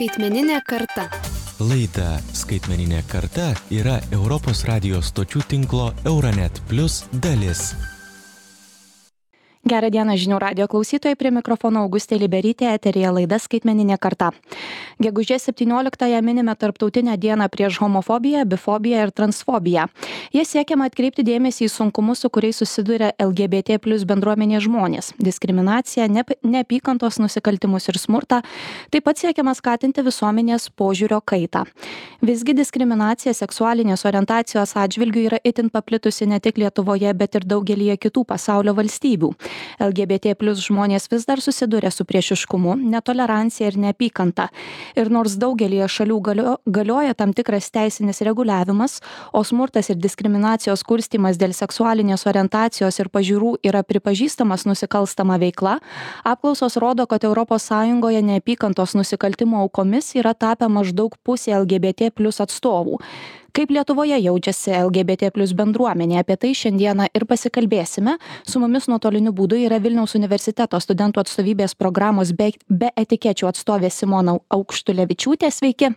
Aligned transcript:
Skaitmeninė 0.00 0.62
karta. 0.64 1.02
Laida 1.60 2.14
Skaitmeninė 2.32 3.02
karta 3.10 3.50
yra 3.68 3.98
Europos 4.16 4.64
radijos 4.64 5.12
stočių 5.12 5.44
tinklo 5.52 5.90
Euronet 6.08 6.64
Plus 6.72 7.02
dalis. 7.12 7.74
Gerą 9.70 9.86
dieną 9.94 10.16
žinių 10.18 10.38
radio 10.42 10.66
klausytojai, 10.66 11.14
prie 11.14 11.30
mikrofono 11.30 11.84
Augustė 11.84 12.16
Liberytė, 12.18 12.72
eterija 12.74 13.12
laida 13.14 13.36
skaitmeninė 13.38 14.00
karta. 14.02 14.32
Gegužės 14.98 15.44
17-ąją 15.46 16.22
minime 16.26 16.56
tarptautinę 16.58 17.14
dieną 17.22 17.46
prieš 17.48 17.78
homofobiją, 17.78 18.42
bifobiją 18.50 19.04
ir 19.06 19.12
transfobiją. 19.14 19.84
Jie 20.34 20.42
siekiama 20.44 20.88
atkreipti 20.90 21.22
dėmesį 21.22 21.68
į 21.68 21.70
sunkumus, 21.70 22.24
su 22.24 22.30
kuriais 22.34 22.58
susiduria 22.58 23.12
LGBT 23.22 23.78
plus 23.78 24.02
bendruomenė 24.10 24.58
žmonės- 24.64 25.12
diskriminaciją, 25.28 26.08
neapykantos 26.42 27.20
nusikaltimus 27.22 27.88
ir 27.88 27.94
smurtą. 28.02 28.42
Taip 28.90 29.04
pat 29.04 29.22
siekiama 29.22 29.54
skatinti 29.54 30.02
visuomenės 30.02 30.66
požiūrio 30.74 31.20
kaitą. 31.22 31.64
Visgi 32.22 32.54
diskriminacija 32.54 33.32
seksualinės 33.34 34.04
orientacijos 34.04 34.74
atžvilgių 34.74 35.24
yra 35.30 35.38
itin 35.44 35.70
paplitusi 35.70 36.26
ne 36.26 36.40
tik 36.40 36.58
Lietuvoje, 36.58 37.14
bet 37.14 37.34
ir 37.34 37.42
daugelį 37.44 37.96
kitų 37.98 38.26
pasaulio 38.26 38.74
valstybių. 38.74 39.30
LGBT 39.80 40.34
plus 40.38 40.60
žmonės 40.64 41.08
vis 41.12 41.26
dar 41.28 41.40
susiduria 41.42 41.90
su 41.90 42.04
priešiškumu, 42.08 42.76
netolerancija 42.92 43.70
ir 43.70 43.78
neapykanta. 43.80 44.48
Ir 44.98 45.10
nors 45.12 45.36
daugelie 45.40 45.82
šalių 45.88 46.18
galio, 46.24 46.56
galioja 46.66 47.14
tam 47.14 47.34
tikras 47.36 47.70
teisinis 47.74 48.22
reguliavimas, 48.26 49.00
o 49.32 49.42
smurtas 49.44 49.90
ir 49.90 49.98
diskriminacijos 50.00 50.84
kurstimas 50.86 51.40
dėl 51.40 51.54
seksualinės 51.56 52.26
orientacijos 52.30 53.00
ir 53.00 53.10
pažiūrų 53.12 53.56
yra 53.66 53.82
pripažįstamas 53.86 54.66
nusikalstama 54.68 55.38
veikla, 55.40 55.78
apklausos 56.24 56.78
rodo, 56.80 57.06
kad 57.10 57.24
ES 57.24 57.70
neapykantos 58.30 58.94
nusikaltimo 58.94 59.60
aukomis 59.64 60.14
yra 60.14 60.34
tapę 60.34 60.68
maždaug 60.68 61.16
pusė 61.24 61.54
LGBT 61.60 62.10
plus 62.14 62.40
atstovų 62.40 63.00
kaip 63.52 63.72
lietuvoje 63.74 64.18
jaučiasi 64.24 64.74
lgbt 64.86 65.30
plius 65.34 65.54
bendruomenė 65.56 66.20
apie 66.22 66.36
tai 66.40 66.52
šiandieną 66.56 67.08
ir 67.14 67.26
pasikalbėsime 67.30 68.16
su 68.46 68.62
mumis 68.62 68.88
nuotoliniu 68.90 69.32
būdu 69.36 69.58
yra 69.66 69.80
vilniaus 69.82 70.16
universiteto 70.18 70.80
studentų 70.80 71.24
atstovybės 71.24 71.76
programos 71.78 72.34
be 72.36 72.52
be 72.68 72.92
etikečių 72.96 73.50
atstovė 73.50 73.90
simona 73.94 74.38
aukštulevičiūtė 74.56 75.50
sveiki 75.50 75.94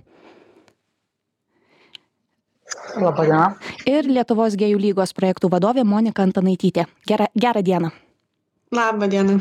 Labą 2.98 3.26
dieną. 3.26 3.48
Ir 3.90 4.08
Lietuvos 4.10 4.56
gėjų 4.58 4.80
lygos 4.82 5.14
projektų 5.14 5.50
vadovė 5.54 5.84
Monika 5.86 6.24
Antanaitytė. 6.26 6.88
Gerą, 7.10 7.28
gerą 7.38 7.62
dieną. 7.66 7.92
Labą 8.74 9.10
dieną. 9.10 9.38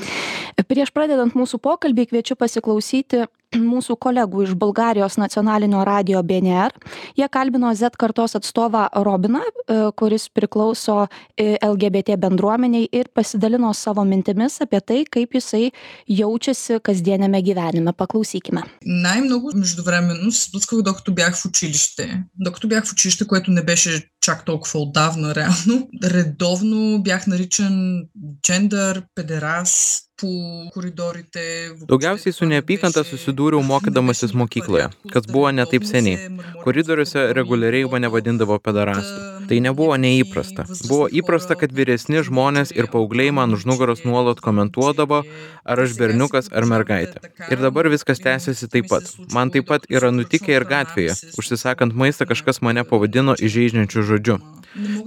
Prieš 0.69 0.93
pradedant 0.93 1.37
mūsų 1.37 1.61
pokalbį 1.65 2.11
kviečiu 2.11 2.37
pasiklausyti 2.37 3.25
mūsų 3.56 3.96
kolegų 4.02 4.44
iš 4.44 4.54
Bulgarijos 4.60 5.18
nacionalinio 5.18 5.84
radio 5.88 6.22
BNR. 6.24 6.74
Jie 7.18 7.28
kalbino 7.32 7.74
Z 7.76 7.96
kartos 8.00 8.36
atstovą 8.36 8.88
Robiną, 8.94 9.42
e, 9.42 9.92
kuris 9.96 10.28
priklauso 10.30 11.08
e, 11.38 11.58
LGBT 11.62 12.18
bendruomeniai 12.20 12.90
ir 12.92 13.08
pasidalino 13.14 13.74
savo 13.74 14.04
mintimis 14.04 14.60
apie 14.62 14.82
tai, 14.82 15.06
kaip 15.06 15.34
jisai 15.34 15.72
jaučiasi 16.08 16.82
kasdienėme 16.84 17.42
gyvenime. 17.42 17.94
Paklausykime. 17.94 18.64
Най-много 18.86 19.52
междувременно 19.56 20.32
се 20.32 20.50
сблъсках 20.50 20.82
докато 20.82 21.14
бях 21.14 21.36
в 21.36 21.46
училище. 21.46 22.24
Докато 22.36 22.68
бях 22.68 22.86
в 22.86 22.92
училище, 22.92 23.28
което 23.28 23.52
не 23.52 23.62
беше 23.62 24.10
чак 24.22 24.46
толкова 24.46 24.80
отдавна 24.80 25.36
реално, 25.36 25.88
редовно 26.04 27.04
бях 27.04 27.28
наричан 27.28 28.04
джендър, 28.44 29.04
педерас, 29.16 30.04
po 30.18 30.28
koridorite. 30.74 31.72
Daugiausiai 31.88 32.34
su 32.34 32.46
neapykanta 32.46 33.04
susidūriau 33.43 33.63
mokydamasis 33.67 34.35
mokykloje, 34.35 34.91
kas 35.11 35.27
buvo 35.27 35.51
ne 35.51 35.65
taip 35.67 35.85
seniai. 35.85 36.31
Koridoriuose 36.63 37.33
reguliariai 37.35 37.91
mane 37.91 38.09
vadindavo 38.09 38.59
pedarastu. 38.59 39.19
Tai 39.49 39.59
nebuvo 39.61 39.97
neįprasta. 39.99 40.65
Buvo 40.89 41.09
įprasta, 41.11 41.57
kad 41.59 41.73
vyresni 41.75 42.23
žmonės 42.23 42.73
ir 42.73 42.87
paaugliai 42.87 43.33
man 43.35 43.53
už 43.53 43.67
nugaros 43.67 44.05
nuolat 44.05 44.41
komentuodavo, 44.41 45.25
ar 45.65 45.83
aš 45.83 45.97
berniukas 45.99 46.53
ar 46.53 46.65
mergaitė. 46.65 47.19
Ir 47.51 47.59
dabar 47.59 47.91
viskas 47.91 48.23
tęsiasi 48.23 48.71
taip 48.71 48.89
pat. 48.89 49.11
Man 49.35 49.51
taip 49.51 49.67
pat 49.67 49.89
yra 49.91 50.13
nutikę 50.15 50.55
ir 50.55 50.65
gatvėje. 50.65 51.19
Užsisakant 51.39 51.95
maistą 51.95 52.29
kažkas 52.31 52.63
mane 52.63 52.87
pavadino 52.87 53.35
įžeidžiančiu 53.35 54.07
žodžiu. 54.07 54.39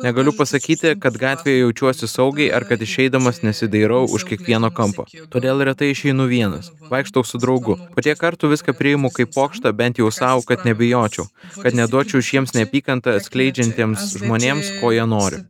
Negaliu 0.04 0.34
pasakyti, 0.38 0.94
kad 1.02 1.16
gatvėje 1.18 1.64
jaučiuosi 1.64 2.10
saugiai 2.10 2.52
ar 2.54 2.68
kad 2.70 2.82
išeidamas 2.86 3.42
nesidairau 3.42 4.04
už 4.06 4.28
kiekvieno 4.30 4.70
kampo. 4.70 5.08
Todėl 5.34 5.64
retai 5.66 5.90
išeinu 5.94 6.28
vienas. 6.30 6.70
Vaikštau 6.92 7.26
su 7.26 7.42
draugu. 7.42 7.80
Po 7.96 8.04
tiek 8.06 8.22
kartų 8.26 8.52
viską 8.54 8.74
priimu 8.78 9.12
kaip 9.14 9.34
pokštą 9.36 9.72
bent 9.78 10.02
jau 10.02 10.10
savo, 10.14 10.44
kad 10.48 10.66
nebijočiau. 10.68 11.28
Kad 11.62 11.78
neduočiau 11.78 12.24
šiems 12.26 12.56
neapykantą 12.58 13.16
atskleidžiantiems 13.20 14.18
žmonėms, 14.22 14.72
ko 14.82 14.94
jie 14.96 15.06
nori. 15.10 15.44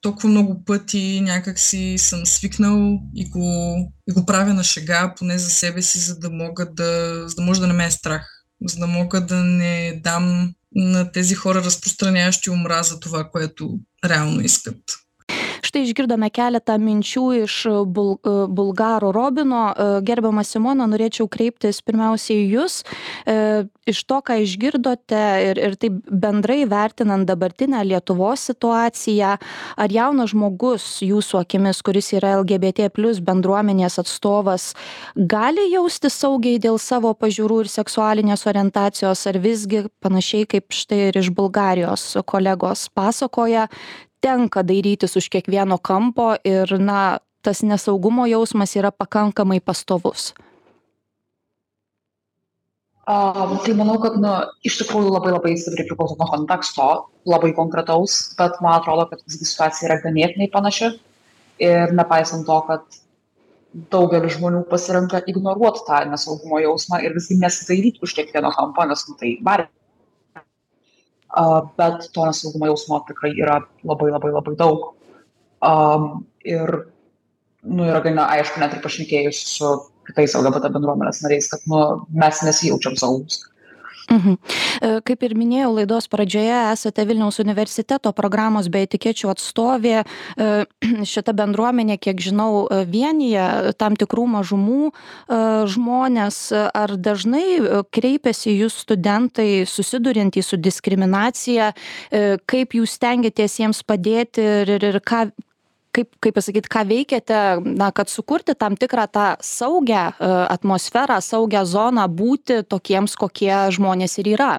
Толкова 0.00 0.28
много 0.28 0.64
пъти 0.64 1.20
някак 1.20 1.58
си 1.58 1.96
съм 1.98 2.26
свикнал 2.26 3.00
и 3.14 3.28
го, 3.30 3.46
и 4.08 4.12
го 4.12 4.26
правя 4.26 4.54
на 4.54 4.64
шега, 4.64 5.14
поне 5.18 5.38
за 5.38 5.50
себе 5.50 5.82
си, 5.82 5.98
за 5.98 6.18
да 6.18 6.30
мога 6.30 6.66
да, 6.70 7.24
за 7.28 7.34
да 7.34 7.42
може 7.42 7.60
да 7.60 7.66
не 7.66 7.72
ме 7.72 7.86
е 7.86 7.90
страх. 7.90 8.30
За 8.66 8.78
да 8.78 8.86
мога 8.86 9.20
да 9.20 9.36
не 9.44 10.00
дам 10.04 10.54
на 10.74 11.12
тези 11.12 11.34
хора, 11.34 11.64
разпространяващи 11.64 12.50
омраза 12.50 13.00
това, 13.00 13.24
което 13.30 13.78
реално 14.04 14.40
искат. 14.40 15.03
Štai 15.74 15.88
išgirdome 15.88 16.28
keletą 16.30 16.76
minčių 16.78 17.22
iš 17.40 17.54
bul, 17.90 18.12
bulgarų 18.22 19.08
Robino. 19.10 19.62
Gerbiamas 20.06 20.52
Simona, 20.54 20.86
norėčiau 20.86 21.26
kreiptis 21.26 21.80
pirmiausiai 21.82 22.44
Jūs. 22.46 22.76
Iš 23.90 24.02
to, 24.06 24.20
ką 24.22 24.36
išgirdote 24.44 25.22
ir, 25.48 25.58
ir 25.58 25.74
taip 25.74 25.96
bendrai 26.06 26.60
vertinant 26.70 27.26
dabartinę 27.26 27.82
Lietuvos 27.90 28.46
situaciją, 28.52 29.32
ar 29.74 29.96
jaunas 29.96 30.30
žmogus 30.30 30.86
Jūsų 31.02 31.42
akimis, 31.42 31.82
kuris 31.82 32.12
yra 32.14 32.36
LGBT 32.44 32.86
plus 32.94 33.18
bendruomenės 33.18 33.98
atstovas, 33.98 34.70
gali 35.18 35.66
jausti 35.74 36.06
saugiai 36.06 36.62
dėl 36.62 36.78
savo 36.78 37.16
pažiūrų 37.18 37.64
ir 37.66 37.74
seksualinės 37.74 38.46
orientacijos, 38.46 39.26
ar 39.26 39.42
visgi 39.42 39.88
panašiai 39.98 40.46
kaip 40.54 40.70
štai 40.70 41.08
ir 41.10 41.22
iš 41.24 41.34
Bulgarijos 41.34 42.12
kolegos 42.30 42.86
pasakoja, 42.94 43.66
tenka 44.24 44.64
dairytis 44.64 45.16
už 45.20 45.28
kiekvieno 45.36 45.78
kampo 45.78 46.32
ir 46.44 46.78
na 46.80 47.20
tas 47.44 47.60
nesaugumo 47.62 48.24
jausmas 48.30 48.72
yra 48.80 48.90
pakankamai 48.90 49.60
pastovus 49.60 50.32
Um, 53.04 53.58
tai 53.60 53.74
manau, 53.76 53.98
kad 54.00 54.14
nu, 54.16 54.30
iš 54.64 54.78
tikrųjų 54.80 55.10
labai 55.12 55.34
labai 55.34 55.50
stipriai 55.60 55.84
priklauso 55.90 56.14
nuo 56.16 56.24
konteksto, 56.30 56.86
labai 57.28 57.50
konkretaus, 57.52 58.14
bet 58.38 58.56
man 58.64 58.78
atrodo, 58.78 59.04
kad 59.10 59.20
visgi 59.28 59.44
situacija 59.50 59.90
yra 59.90 59.98
ganėtinai 60.00 60.48
panaši. 60.54 60.88
Ir 61.60 61.92
nepaisant 61.92 62.48
to, 62.48 62.56
kad 62.64 62.96
daugelis 63.92 64.38
žmonių 64.38 64.62
pasirenka 64.70 65.20
ignoruoti 65.28 65.84
tą 65.84 66.00
nesaugumo 66.08 66.62
jausmą 66.64 67.02
ir 67.04 67.12
visgi 67.18 67.36
nesidairyti 67.42 68.00
už 68.06 68.16
kiekvieno 68.16 68.54
kampo, 68.56 68.88
nes 68.88 69.04
nu, 69.10 69.18
tai 69.20 69.34
varė 69.44 69.68
bet 71.78 72.08
to 72.14 72.26
nesaugumo 72.26 72.70
jausmo 72.70 73.00
tikrai 73.08 73.32
yra 73.38 73.60
labai 73.84 74.10
labai 74.12 74.32
labai 74.34 74.54
daug. 74.60 74.92
Ir 76.44 76.74
nu, 77.64 77.86
yra 77.88 78.00
gana 78.04 78.28
aišku, 78.36 78.60
net 78.60 78.76
ir 78.76 78.84
pašnekėjus 78.84 79.40
su 79.56 79.72
kitais 80.08 80.36
LGBT 80.36 80.68
bendruomenės 80.74 81.22
nariais, 81.24 81.48
kad 81.48 81.64
nu, 81.70 81.80
mes 82.12 82.42
nesijaučiam 82.44 82.96
saugus. 83.00 83.40
Mhm. 84.10 84.36
Kaip 85.06 85.22
ir 85.24 85.34
minėjau 85.38 85.70
laidos 85.78 86.08
pradžioje, 86.12 86.56
esate 86.74 87.04
Vilniaus 87.08 87.38
universiteto 87.40 88.12
programos 88.16 88.68
be 88.72 88.84
etikečių 88.84 89.30
atstovė. 89.32 90.02
Šita 91.12 91.34
bendruomenė, 91.36 91.96
kiek 92.02 92.20
žinau, 92.20 92.66
vienyje 92.90 93.74
tam 93.80 93.96
tikrų 94.00 94.26
mažumų 94.36 94.92
žmonės. 95.74 96.40
Ar 96.74 96.96
dažnai 97.00 97.46
kreipiasi 97.94 98.54
jūs 98.58 98.76
studentai 98.84 99.64
susidurintys 99.68 100.52
su 100.52 100.60
diskriminacija, 100.60 101.72
kaip 102.50 102.76
jūs 102.76 102.98
stengiatės 102.98 103.58
jiems 103.62 103.82
padėti 103.86 104.44
ir, 104.62 104.76
ir, 104.76 104.88
ir 104.92 105.00
ką, 105.04 105.26
kaip 105.94 106.10
kaip 106.22 106.38
pasakyt 106.38 106.68
ką 106.70 106.84
veikiate 106.90 107.42
na 107.64 107.90
kad 107.94 108.10
sukurti 108.12 108.56
tam 108.58 108.78
tikrą 108.80 109.06
tą 109.12 109.28
saugią 109.40 110.08
e, 110.10 110.32
atmosferą 110.56 111.20
saugią 111.22 111.64
zoną 111.68 112.08
būti 112.10 112.62
tokiems 112.68 113.16
kokie 113.20 113.54
žmonės 113.74 114.18
ir 114.22 114.34
yra. 114.34 114.52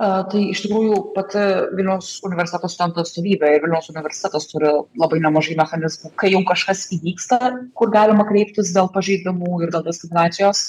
Tai 0.00 0.40
iš 0.48 0.62
tikrųjų 0.64 0.98
pati 1.12 1.40
Vilniaus 1.76 2.22
universiteto 2.24 2.70
studentų 2.72 3.02
atstovybė 3.02 3.50
ir 3.52 3.64
Vilniaus 3.66 3.90
universitetas 3.92 4.46
turi 4.48 4.70
labai 4.96 5.18
nemažai 5.20 5.58
mechanizmų, 5.58 6.14
kai 6.16 6.30
jau 6.32 6.40
kažkas 6.48 6.86
įvyksta, 6.96 7.50
kur 7.76 7.92
galima 7.92 8.24
kreiptis 8.24 8.72
dėl 8.72 8.88
pažeidimų 8.94 9.58
ir 9.60 9.74
dėl 9.74 9.84
diskriminacijos, 9.84 10.62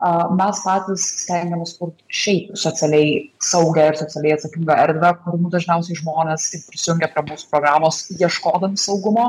mes 0.00 0.60
patys 0.64 1.04
stengiamės 1.26 1.74
kurti 1.76 2.04
šiaip 2.22 2.54
socialiai 2.56 3.16
saugę 3.44 3.90
ir 3.90 3.98
socialiai 4.00 4.36
atsakingą 4.38 4.76
erdvę, 4.86 5.10
kur 5.24 5.36
nu, 5.36 5.50
dažniausiai 5.52 5.98
žmonės 5.98 6.46
prisijungia 6.70 7.10
prie 7.12 7.24
mūsų 7.28 7.50
programos 7.52 8.06
ieškodami 8.16 8.80
saugumo 8.80 9.26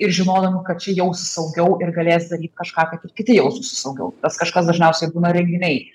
ir 0.00 0.12
žinodami, 0.12 0.60
kad 0.66 0.80
čia 0.80 0.98
jausis 0.98 1.32
saugiau 1.36 1.78
ir 1.80 1.92
galės 1.96 2.28
daryti 2.28 2.52
kažką, 2.60 2.84
kad 2.90 3.06
ir 3.06 3.14
kiti 3.16 3.38
jaustųsi 3.38 3.78
saugiau. 3.78 4.12
Tas 4.20 4.36
kažkas 4.40 4.68
dažniausiai 4.68 5.12
būna 5.14 5.32
renginiai, 5.36 5.86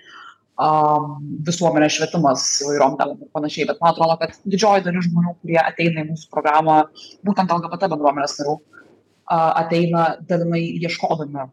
um, 0.62 1.20
visuomenės 1.46 1.98
švietimas 1.98 2.46
įvairiom 2.66 2.98
temom 3.02 3.22
ir 3.22 3.30
panašiai, 3.36 3.68
bet 3.70 3.82
man 3.82 3.94
atrodo, 3.94 4.18
kad 4.22 4.34
didžioji 4.46 4.86
dalis 4.88 5.10
žmonių, 5.10 5.36
kurie 5.42 5.60
ateina 5.62 6.02
į 6.02 6.10
mūsų 6.12 6.32
programą, 6.34 6.80
būtent 7.26 7.54
LGBT 7.58 7.92
bendruomenės 7.94 8.38
narių, 8.42 8.58
uh, 8.58 9.52
ateina 9.62 10.08
dalinai 10.30 10.64
ieškodami 10.82 11.46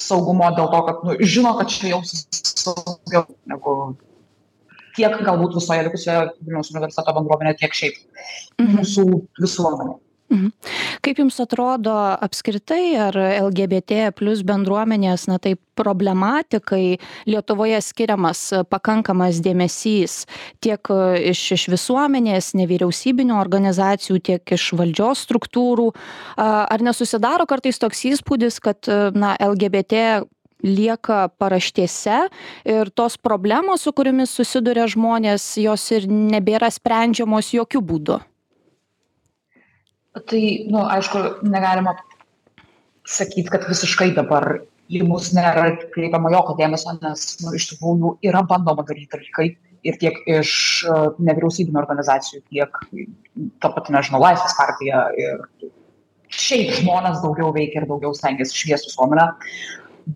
saugumo 0.00 0.48
dėl 0.56 0.70
to, 0.72 0.80
kad 0.88 1.04
nu, 1.06 1.16
žino, 1.34 1.54
kad 1.58 1.70
čia 1.72 1.94
jausis 1.94 2.26
saugiau 2.62 3.26
negu 3.50 3.76
tiek 4.96 5.18
galbūt 5.24 5.56
visoje 5.56 5.84
likusioje 5.86 6.24
Vilniaus 6.44 6.72
universiteto 6.74 7.14
bendruomenė, 7.16 7.54
tiek 7.60 7.74
šiaip 7.76 7.98
mhm. 8.60 8.78
mūsų 8.78 9.06
visuomenė. 9.40 9.98
Mhm. 10.32 10.48
Kaip 11.04 11.18
Jums 11.20 11.36
atrodo 11.42 11.92
apskritai, 11.92 12.94
ar 12.96 13.16
LGBT 13.18 14.14
plus 14.16 14.40
bendruomenės, 14.48 15.26
na 15.28 15.36
tai 15.42 15.58
problematikai 15.76 16.96
Lietuvoje 17.28 17.80
skiriamas 17.84 18.40
pakankamas 18.72 19.42
dėmesys 19.44 20.22
tiek 20.64 20.92
iš, 21.32 21.42
iš 21.58 21.66
visuomenės, 21.74 22.52
nevyriausybinio 22.56 23.36
organizacijų, 23.42 24.22
tiek 24.24 24.56
iš 24.56 24.70
valdžios 24.78 25.26
struktūrų? 25.28 25.90
Ar 26.40 26.80
nesusidaro 26.80 27.44
kartais 27.50 27.80
toks 27.82 28.06
įspūdis, 28.14 28.60
kad 28.64 28.88
na, 29.12 29.36
LGBT 29.36 30.24
lieka 30.64 31.26
paraštėse 31.42 32.26
ir 32.64 32.92
tos 32.96 33.18
problemos, 33.20 33.84
su 33.84 33.92
kuriomis 33.92 34.32
susiduria 34.32 34.88
žmonės, 34.88 35.58
jos 35.60 35.90
ir 35.92 36.08
nebėra 36.08 36.72
sprendžiamos 36.72 37.52
jokių 37.52 37.84
būdų? 37.84 38.22
Tai, 40.12 40.42
nu, 40.68 40.82
aišku, 40.92 41.22
negalima 41.48 41.96
sakyti, 43.08 43.48
kad 43.52 43.64
visiškai 43.68 44.12
dabar 44.16 44.58
į 44.92 45.00
mus 45.08 45.30
nėra 45.32 45.70
kreipiama 45.94 46.32
jokio 46.34 46.56
dėmesio, 46.58 46.98
nes 47.00 47.26
nu, 47.40 47.54
iš 47.56 47.70
tikrųjų 47.72 48.16
yra 48.28 48.42
bandoma 48.48 48.84
daryti 48.84 49.08
dalykai 49.14 49.46
ir 49.88 49.96
tiek 49.98 50.18
iš 50.30 50.52
uh, 50.86 51.14
nevyriausybinio 51.18 51.80
organizacijų, 51.80 52.42
tiek 52.52 52.76
ta 53.64 53.72
pati, 53.72 53.94
nežinau, 53.94 54.20
Laisvės 54.22 54.54
partija 54.58 55.06
ir 55.18 55.46
šiaip 56.32 56.76
žmonės 56.80 57.22
daugiau 57.24 57.50
veikia 57.56 57.82
ir 57.82 57.88
daugiau 57.88 58.12
stengiasi 58.16 58.56
šviesti 58.56 58.92
visuomenę 58.92 59.26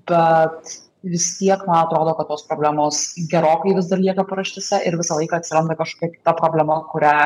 bet 0.08 0.76
vis 1.06 1.26
tiek 1.38 1.62
man 1.69 1.84
atrodo 1.84 2.14
kad 2.19 2.31
tos 2.31 2.46
problemos 2.48 3.02
gerokai 3.31 3.75
vis 3.76 3.90
dar 3.90 4.02
lieka 4.02 4.25
paraštėse 4.28 4.81
ir 4.88 4.96
visą 4.98 5.19
laiką 5.20 5.40
atsiranda 5.40 5.76
kažkokia 5.78 6.16
kita 6.16 6.34
problema 6.40 6.81
kurią 6.93 7.16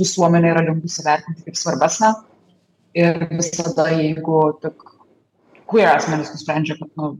visuomenė 0.00 0.52
yra 0.54 0.64
linkusi 0.66 1.04
vertinti 1.06 1.46
kaip 1.46 1.58
svarbesnę. 1.60 2.12
Ir 2.96 3.26
visada 3.30 3.88
jeigu 3.92 4.42
tik 4.62 4.84
queer 5.70 5.90
asmenys 5.92 6.32
nusprendžia 6.32 6.78
kad 6.80 6.92
nu 7.00 7.10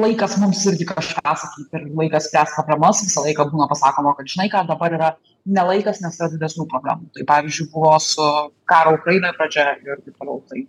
laikas 0.00 0.36
mums 0.40 0.64
irgi 0.70 0.86
kažką 0.88 1.34
sakyti 1.42 1.78
ir 1.78 1.86
laikas 2.00 2.28
spręst 2.28 2.56
problemas 2.56 3.02
visą 3.04 3.24
laiką 3.26 3.48
būna 3.52 3.68
pasakoma 3.70 4.14
kad 4.18 4.28
žinai 4.32 4.48
ką 4.52 4.64
dabar 4.68 4.96
yra 4.98 5.10
ne 5.46 5.64
laikas 5.70 6.02
nes 6.04 6.18
yra 6.20 6.28
didesnių 6.34 6.66
problemų. 6.72 7.10
Tai 7.16 7.26
pavyzdžiui 7.32 7.70
buvo 7.72 7.94
su 8.02 8.26
karo 8.72 8.96
ukrainoj 8.98 9.32
pradžia 9.38 9.72
ir 9.76 10.02
taip 10.04 10.16
toliau. 10.20 10.42
Tai 10.50 10.64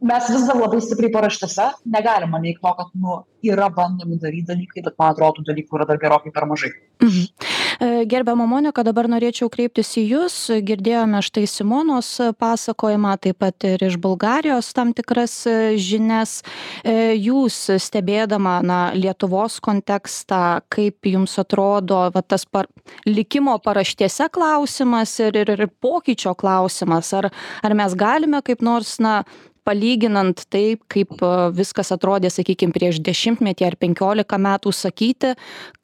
mes 0.00 0.28
vis 0.30 0.44
dar 0.48 0.58
labai 0.60 0.80
stipriai 0.84 1.12
paraštėse 1.14 1.70
negalima 1.92 2.40
neigt 2.42 2.60
to 2.64 2.72
kad 2.78 2.92
nu 2.94 3.22
yra 3.46 3.68
bandomi 3.70 4.18
daryt 4.20 4.48
dalykai 4.48 4.82
bet 4.84 4.96
man 4.98 5.14
atrodo 5.14 5.40
tų 5.40 5.46
dalykų 5.50 5.78
yra 5.78 5.86
dar 5.88 6.00
gerokai 6.02 6.32
per 6.34 6.46
mažai. 6.48 6.72
Mhm. 7.02 7.24
E, 7.76 7.88
gerbiama 8.08 8.46
monika 8.48 8.82
dabar 8.86 9.08
norėčiau 9.10 9.50
kreiptis 9.52 9.92
į 10.00 10.04
jus 10.10 10.36
girdėjome 10.64 11.20
štai 11.24 11.44
simonos 11.50 12.08
pasakojimą 12.40 13.16
taip 13.20 13.40
pat 13.44 13.66
ir 13.68 13.84
iš 13.84 13.98
bulgarijos 14.00 14.72
tam 14.76 14.94
tikras 14.96 15.34
e, 15.48 15.56
žinias. 15.76 16.40
E, 16.84 17.14
jūs 17.14 17.58
stebėdama 17.86 18.58
na 18.66 18.80
lietuvos 18.96 19.60
kontekstą 19.64 20.62
kaip 20.72 21.08
jums 21.08 21.36
atrodo 21.42 22.06
va 22.14 22.22
tas 22.22 22.46
par 22.48 22.70
likimo 23.06 23.58
paraštėse 23.62 24.30
klausimas 24.32 25.18
ir 25.20 25.36
ir 25.42 25.52
ir 25.56 25.68
pokyčio 25.68 26.34
klausimas 26.34 27.12
ar 27.12 27.30
ar 27.62 27.76
mes 27.76 27.94
galime 27.94 28.42
kaip 28.42 28.64
nors 28.64 28.96
na 28.98 29.22
palyginant 29.66 30.46
taip 30.52 30.84
kaip 30.92 31.18
e, 31.18 31.32
viskas 31.56 31.92
atrodė 31.94 32.30
sakykim 32.32 32.72
prieš 32.74 33.00
dešimtmetį 33.04 33.66
ar 33.68 33.76
penkiolika 33.80 34.38
metų 34.40 34.72
sakyti 34.74 35.34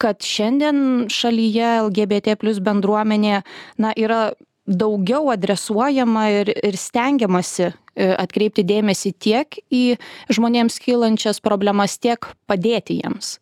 kad 0.03 0.23
šiandien 0.23 1.11
šalyje 1.13 1.75
lgbt 1.89 2.37
plius 2.41 2.63
bendruomenė 2.65 3.43
na 3.83 3.93
yra 3.99 4.25
daugiau 4.67 5.33
adresuojama 5.35 6.27
ir 6.39 6.53
ir 6.55 6.79
stengiamasi 6.79 7.69
e, 7.69 7.73
atkreipti 8.15 8.65
dėmesį 8.67 9.15
tiek 9.19 9.63
į 9.71 9.85
žmonėms 10.31 10.79
kylančias 10.83 11.43
problemas 11.43 11.99
tiek 11.99 12.31
padėti 12.47 13.03
jiems 13.03 13.37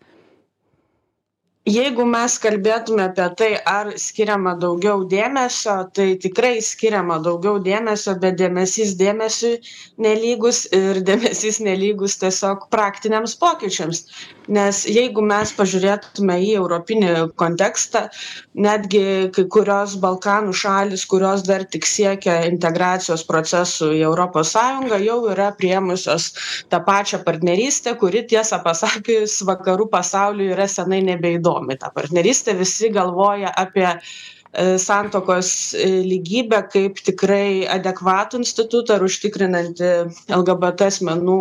jeigu 1.69 2.07
mes 2.09 2.39
kalbėtume 2.41 3.05
apie 3.11 3.27
tai 3.37 3.49
ar 3.69 3.91
skiriama 4.01 4.55
daugiau 4.61 5.03
dėmesio 5.09 5.91
tai 5.93 6.15
tikrai 6.17 6.57
skiriama 6.65 7.19
daugiau 7.21 7.61
dėmesio 7.61 8.15
bet 8.21 8.39
dėmesys 8.41 8.95
dėmesiui 8.97 9.59
nelygus 10.01 10.65
ir 10.73 11.03
dėmesys 11.09 11.61
nelygus 11.61 12.17
tiesiog 12.23 12.69
praktiniams 12.73 13.37
pokyčiams. 13.37 14.07
Nes 14.51 14.83
jeigu 14.89 15.23
mes 15.23 15.53
pažiūrėtume 15.55 16.39
į 16.43 16.55
europinį 16.59 17.11
kontekstą 17.39 18.09
netgi 18.57 19.29
kai 19.37 19.45
kurios 19.53 19.99
balkanų 20.01 20.57
šalys 20.57 21.05
kurios 21.07 21.45
dar 21.47 21.67
tik 21.71 21.87
siekia 21.87 22.41
integracijos 22.49 23.23
procesų 23.29 23.93
į 23.99 24.01
europos 24.09 24.57
sąjungą 24.57 24.99
jau 25.05 25.21
yra 25.31 25.53
priėmusios 25.61 26.33
tą 26.73 26.81
pačią 26.89 27.21
partnerystę 27.29 27.95
kuri 28.01 28.25
tiesą 28.33 28.59
pasakius 28.65 29.39
vakarų 29.47 29.91
pasauliui 29.93 30.51
yra 30.57 30.67
senai 30.67 31.05
nebeįdomi 31.05 31.50
įdomi 31.51 31.77
ta 31.79 31.91
partnerystė 31.95 32.55
visi 32.59 32.91
galvoja 32.93 33.53
apie 33.57 33.89
e, 33.91 34.79
santuokos 34.79 35.75
e, 35.75 35.89
lygybę 36.07 36.63
kaip 36.71 37.01
tikrai 37.03 37.67
adekvatų 37.69 38.41
institutą 38.43 38.99
ir 38.99 39.07
užtikrinantį 39.07 39.91
lgbt 40.37 40.87
asmenų 40.87 41.41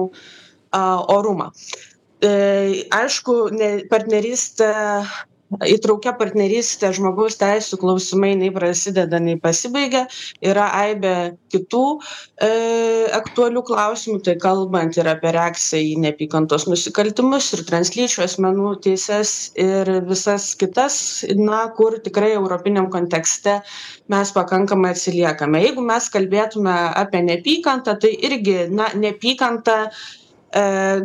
orumą. 1.09 1.51
E, 2.21 2.85
aišku, 2.91 3.35
partnerystė 3.89 4.73
įtraukia 5.49 6.13
partnerystė 6.17 6.91
žmogaus 6.93 7.37
teisių 7.39 7.79
klausimai 7.81 8.35
nei 8.37 8.51
prasideda 8.53 9.19
nei 9.23 9.37
pasibaigia. 9.41 10.05
Yra 10.45 10.67
aibė 10.83 11.13
kitų 11.53 11.83
e, 11.97 12.49
aktualių 13.17 13.63
klausimų 13.69 14.21
tai 14.27 14.35
kalbant 14.41 14.97
ir 14.99 15.09
apie 15.09 15.33
reakciją 15.33 15.81
į 15.81 15.95
neapykantos 16.05 16.67
nusikaltimus 16.69 17.49
ir 17.57 17.65
translyčių 17.69 18.23
asmenų 18.27 18.75
teises 18.85 19.33
ir 19.59 19.89
visas 20.09 20.51
kitas 20.59 20.99
na 21.39 21.65
kur 21.75 21.97
tikrai 22.05 22.35
europiniam 22.35 22.91
kontekste 22.93 23.59
mes 24.09 24.33
pakankamai 24.35 24.93
atsiliekame. 24.93 25.63
Jeigu 25.65 25.85
mes 25.85 26.09
kalbėtume 26.13 26.77
apie 26.99 27.25
neapykantą 27.25 27.97
tai 28.01 28.13
irgi 28.29 28.67
na 28.69 28.91
neapykanta 28.93 29.79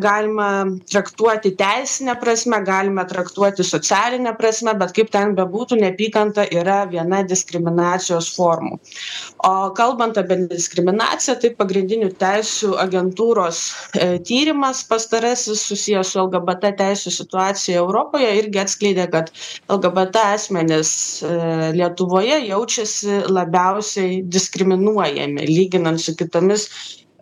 galima 0.00 0.64
traktuoti 0.90 1.50
teisine 1.56 2.14
prasme 2.20 2.60
galime 2.64 3.04
traktuoti 3.08 3.64
socialine 3.64 4.32
prasme 4.38 4.72
bet 4.80 4.94
kaip 4.96 5.10
ten 5.12 5.34
bebūtų 5.36 5.76
neapykanta 5.80 6.46
yra 6.48 6.84
viena 6.88 7.22
diskriminacijos 7.28 8.30
formų. 8.36 8.78
O 9.44 9.70
kalbant 9.76 10.16
apie 10.20 10.38
diskriminaciją 10.48 11.36
tai 11.42 11.50
pagrindinių 11.58 12.10
teisių 12.20 12.72
agentūros 12.84 13.60
e, 13.98 14.18
tyrimas 14.24 14.82
pastarasis 14.88 15.66
susijęs 15.68 16.14
su 16.14 16.22
lgbt 16.24 16.72
teisių 16.80 17.12
situacija 17.18 17.82
europoje 17.82 18.30
irgi 18.40 18.62
atskleidė 18.64 19.08
kad 19.12 19.30
lgbt 19.68 20.20
asmenys 20.24 20.94
e, 21.22 21.36
lietuvoje 21.76 22.40
jaučiasi 22.48 23.22
labiausiai 23.28 24.22
diskriminuojami 24.24 25.48
lyginant 25.50 26.00
su 26.00 26.16
kitomis 26.16 26.68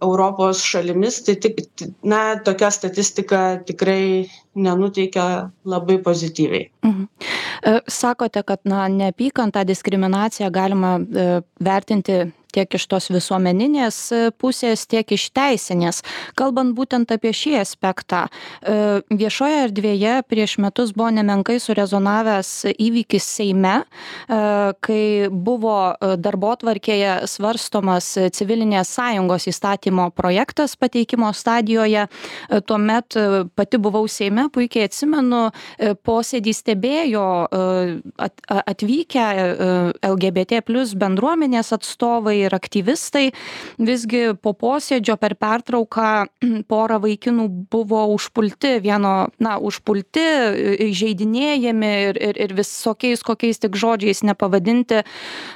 europos 0.03 0.63
šalimis 0.67 1.23
tai 1.27 1.37
tik 1.45 1.63
na 2.03 2.37
tokia 2.45 2.71
statistika 2.71 3.41
tikrai 3.67 4.29
nenuteikia 4.55 5.51
labai 5.65 5.99
pozityviai 5.99 6.71
mhm. 6.85 7.09
E, 7.63 7.81
sakote 7.89 8.43
kad 8.43 8.59
na 8.65 8.89
neapykantą 8.89 9.65
diskriminaciją 9.65 10.51
galima 10.51 10.97
e, 10.99 11.27
vertinti 11.65 12.33
tiek 12.53 12.77
iš 12.77 12.87
tos 12.91 13.09
visuomeninės 13.13 13.99
e, 14.13 14.21
pusės 14.37 14.85
tiek 14.91 15.09
iš 15.17 15.29
teisinės. 15.37 16.03
Kalbant 16.39 16.75
būtent 16.77 17.13
apie 17.15 17.33
šį 17.37 17.57
aspektą 17.63 18.27
e, 18.29 19.01
viešoje 19.11 19.63
erdvėje 19.69 20.15
prieš 20.29 20.59
metus 20.63 20.93
buvo 20.97 21.11
nemenkai 21.17 21.59
surezonavęs 21.63 22.53
įvykis 22.73 23.29
seime 23.39 23.75
e, 23.81 23.85
kai 24.85 25.03
buvo 25.33 25.79
darbotvarkėje 26.01 27.29
svarstomas 27.31 28.13
civilinės 28.37 28.93
sąjungos 28.97 29.49
įstatymo 29.51 30.11
projektas 30.17 30.77
pateikimo 30.77 31.31
stadijoje. 31.37 32.07
Tuomet 32.67 33.17
pati 33.57 33.79
buvau 33.81 34.05
seime 34.11 34.49
puikiai 34.53 34.87
atsimenu 34.89 35.43
posėdį 36.05 36.55
stebėjo 36.57 37.27
atvykę 38.73 39.27
lgbt 40.11 40.61
plius 40.67 40.95
bendruomenės 40.99 41.73
atstovai 41.77 42.42
ir 42.47 42.55
aktyvistai. 42.57 43.31
Visgi 43.83 44.23
po 44.43 44.55
posėdžio 44.59 45.17
per 45.21 45.37
pertrauką 45.41 46.11
pora 46.73 46.99
vaikinų 47.03 47.49
buvo 47.73 48.05
užpulti 48.15 48.77
vieno 48.85 49.15
na 49.43 49.57
užpulti 49.59 50.27
įžeidinėjami 50.89 51.93
ir 52.09 52.21
ir 52.31 52.41
ir 52.47 52.55
visokiais 52.57 53.23
kokiais 53.27 53.61
tik 53.63 53.77
žodžiais 53.79 54.23
nepavadinti 54.27 55.03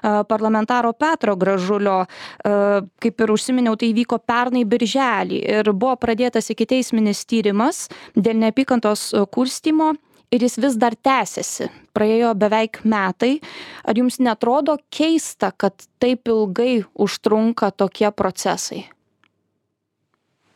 parlamentaro 0.02 0.92
petro 0.92 1.36
gražulio. 1.36 2.04
Kaip 2.42 3.22
ir 3.22 3.32
užsiminiau 3.32 3.76
tai 3.78 3.92
įvyko 3.92 4.18
pernai 4.26 4.64
birželį 4.68 5.40
ir 5.60 5.72
buvo 5.72 5.96
pradėtas 6.00 6.50
ikiteisminis 6.54 7.24
tyrimas 7.28 7.86
dėl 8.16 8.38
neapykantos 8.42 9.12
kurstymo 9.32 9.94
ir 10.30 10.42
jis 10.47 10.59
vis 10.62 10.76
dar 10.80 10.97
tęsiasi. 10.97 11.71
Praėjo 11.97 12.35
beveik 12.38 12.83
metai. 12.85 13.38
Ar 13.85 13.99
jums 13.99 14.18
neatrodo 14.21 14.76
keista 14.90 15.52
kad 15.56 15.87
taip 16.02 16.28
ilgai 16.28 16.85
užtrunka 16.95 17.71
tokie 17.73 18.11
procesai? 18.12 18.85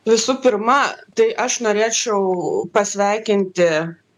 Visų 0.09 0.39
pirma 0.41 0.79
tai 1.13 1.29
aš 1.37 1.59
norėčiau 1.61 2.65
pasveikinti 2.73 3.67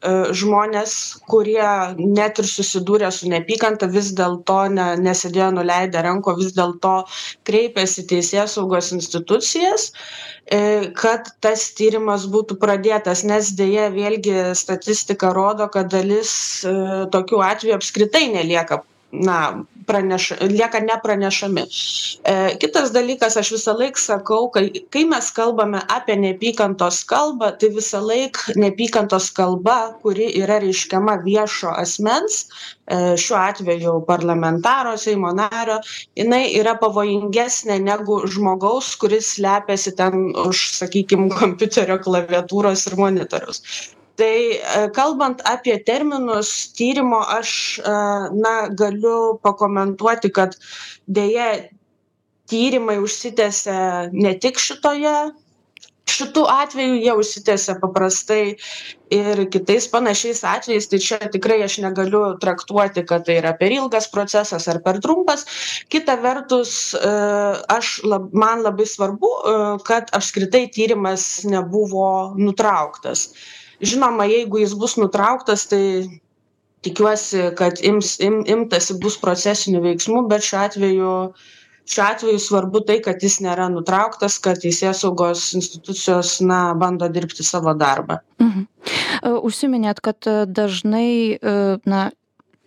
e, 0.03 0.11
žmones 0.39 0.93
kurie 1.31 1.69
net 1.99 2.41
ir 2.43 2.47
susidūrę 2.49 3.09
su 3.15 3.29
neapykanta 3.31 3.89
vis 3.95 4.11
dėlto 4.17 4.59
ne 4.75 4.87
nesėdėjo 5.07 5.49
nuleidę 5.57 6.03
rankų 6.05 6.35
vis 6.41 6.53
dėlto 6.57 6.93
kreipėsi 7.49 8.03
į 8.03 8.07
teisėsaugos 8.13 8.91
institucijas 8.97 9.89
e, 9.89 10.91
kad 11.01 11.33
tas 11.43 11.67
tyrimas 11.77 12.27
būtų 12.35 12.59
pradėtas. 12.61 13.25
Nes 13.27 13.53
deja 13.57 13.89
vėlgi 13.93 14.53
statistika 14.59 15.33
rodo 15.35 15.69
kad 15.73 15.91
dalis 15.93 16.33
e, 16.63 16.73
tokių 17.13 17.45
atvejų 17.51 17.79
apskritai 17.79 18.27
nelieka 18.35 18.83
na 19.13 19.63
praneša 19.85 20.35
lieka 20.41 20.79
nepranešami. 20.79 21.63
E 22.23 22.33
kitas 22.57 22.91
dalykas 22.95 23.37
aš 23.37 23.51
visąlaik 23.55 23.99
sakau 23.99 24.49
kai 24.49 24.71
kai 24.89 25.03
mes 25.05 25.29
kalbame 25.35 25.81
apie 25.95 26.15
neapykantos 26.15 27.03
kalbą 27.05 27.51
tai 27.59 27.69
visąlaik 27.77 28.37
neapykantos 28.55 29.29
kalba 29.37 29.77
kuri 30.01 30.31
yra 30.41 30.59
reiškiama 30.63 31.17
viešo 31.25 31.73
asmens 31.83 32.47
e 32.87 33.17
šiuo 33.23 33.39
atveju 33.39 33.95
parlamentaro 34.07 34.95
seimo 34.97 35.31
nario 35.35 35.79
jinai 36.19 36.45
yra 36.59 36.75
pavojingesnė 36.79 37.79
negu 37.89 38.21
žmogaus 38.35 38.95
kuris 39.01 39.35
slepiasi 39.35 39.95
ten 39.99 40.31
už 40.47 40.63
sakykim 40.79 41.29
kompiuterio 41.39 41.99
klaviatūros 42.07 42.87
ir 42.87 42.97
monitoriaus 43.03 43.61
tai 44.19 44.61
kalbant 44.95 45.41
apie 45.49 45.77
terminus 45.85 46.73
tyrimo 46.77 47.21
aš 47.37 47.79
na 48.33 48.55
galiu 48.69 49.39
pakomentuoti 49.43 50.29
kad 50.33 50.57
deja 51.07 51.53
tyrimai 52.49 52.99
užsitęsia 53.01 54.09
ne 54.11 54.35
tik 54.39 54.59
šitoje 54.59 55.15
šitu 56.13 56.43
atveju 56.49 56.95
jie 57.01 57.13
užsitęsia 57.17 57.75
paprastai 57.81 58.55
ir 59.13 59.41
kitais 59.53 59.87
panašiais 59.91 60.43
atvejais. 60.47 60.87
Tai 60.91 60.99
čia 61.05 61.19
tikrai 61.35 61.61
aš 61.65 61.79
negaliu 61.85 62.23
traktuoti 62.43 63.05
kad 63.09 63.25
tai 63.27 63.39
yra 63.41 63.53
per 63.59 63.73
ilgas 63.73 64.09
procesas 64.11 64.67
ar 64.67 64.81
per 64.85 64.99
trumpas. 65.05 65.45
Kita 65.89 66.17
vertus 66.21 66.93
aš 67.77 67.95
lab 68.03 68.29
man 68.33 68.63
labai 68.67 68.87
svarbu 68.89 69.33
kad 69.87 70.13
apskritai 70.13 70.67
tyrimas 70.75 71.43
nebuvo 71.47 72.07
nutrauktas 72.37 73.29
žinoma 73.83 74.27
jeigu 74.29 74.61
jis 74.63 74.75
bus 74.79 74.95
nutrauktas 74.99 75.67
tai 75.71 75.83
tikiuosi 76.83 77.51
kad 77.59 77.81
ims 77.83 78.17
im 78.23 78.41
imtasi 78.55 78.97
bus 79.03 79.17
procesinių 79.21 79.83
veiksmų 79.87 80.23
bet 80.31 80.47
šiuo 80.47 80.63
atveju 80.63 81.11
šiuo 81.85 82.05
atveju 82.07 82.39
svarbu 82.39 82.83
tai 82.87 82.99
kad 83.03 83.23
jis 83.23 83.39
nėra 83.43 83.67
nutrauktas 83.71 84.39
kad 84.43 84.59
teisėsaugos 84.63 85.51
institucijos 85.59 86.37
na 86.41 86.73
bando 86.79 87.09
dirbti 87.11 87.43
savo 87.43 87.75
darbą. 87.75 88.21
Mhm. 88.39 88.67
Užsiminėt 89.43 89.99
kad 90.03 90.27
dažnai 90.47 91.39
na 91.85 92.09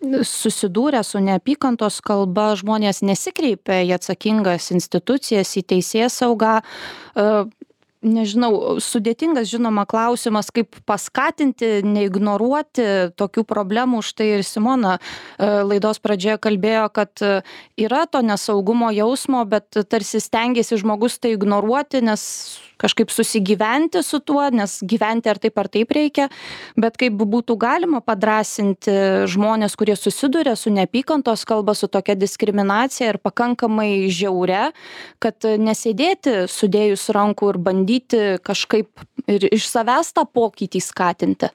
susidūrę 0.01 1.01
su 1.03 1.19
neapykantos 1.23 2.01
kalba 2.05 2.51
žmonės 2.59 3.01
nesikreipia 3.01 3.81
į 3.87 3.95
atsakingas 3.97 4.69
institucijas 4.75 5.55
į 5.57 5.63
teisėsaugą 5.73 6.59
nežinau 8.07 8.77
sudėtingas 8.83 9.49
žinoma 9.51 9.85
klausimas 9.89 10.51
kaip 10.53 10.79
paskatinti 10.87 11.81
neignoruoti 11.85 13.13
tokių 13.19 13.45
problemų. 13.47 14.01
Štai 14.05 14.29
ir 14.37 14.45
simona 14.47 14.97
laidos 15.39 16.01
pradžioje 16.03 16.39
kalbėjo 16.47 16.87
kad 16.93 17.25
yra 17.77 18.05
to 18.11 18.23
nesaugumo 18.25 18.91
jausmo 18.95 19.43
bet 19.49 19.81
tarsi 19.89 20.21
stengiasi 20.23 20.79
žmogus 20.81 21.19
tai 21.21 21.35
ignoruoti 21.35 22.01
nes 22.05 22.23
kažkaip 22.77 23.09
susigyventi 23.09 24.03
su 24.03 24.19
tuo 24.19 24.49
nes 24.53 24.79
gyventi 24.85 25.29
ar 25.29 25.39
taip 25.41 25.57
ar 25.57 25.67
taip 25.67 25.91
reikia. 25.91 26.27
Bet 26.77 26.97
kaip 27.01 27.17
būtų 27.17 27.57
galima 27.59 28.01
padrąsinti 28.05 28.93
žmones 29.29 29.75
kurie 29.79 29.95
susiduria 29.97 30.55
su 30.55 30.71
neapykantos 30.73 31.45
kalba 31.49 31.73
su 31.73 31.89
tokia 31.89 32.15
diskriminacija 32.15 33.13
ir 33.13 33.17
pakankamai 33.21 34.07
žiauria 34.13 34.71
kad 35.23 35.41
nesėdėti 35.41 36.45
sudėjus 36.51 37.09
rankų 37.15 37.51
ir 37.53 37.57
bandyti 37.57 37.96
kažkaip 38.45 39.05
ir 39.27 39.47
iš 39.51 39.67
savęs 39.69 40.13
tą 40.15 40.25
pokytį 40.25 40.81
skatinti? 40.83 41.51